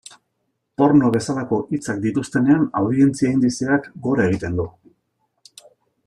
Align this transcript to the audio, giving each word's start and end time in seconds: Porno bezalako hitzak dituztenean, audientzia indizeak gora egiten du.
Porno 0.81 1.09
bezalako 1.15 1.57
hitzak 1.77 1.99
dituztenean, 2.05 2.63
audientzia 2.81 3.33
indizeak 3.33 3.85
gora 4.07 4.25
egiten 4.31 4.57
du. 4.61 4.65